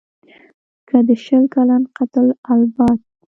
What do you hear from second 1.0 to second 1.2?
د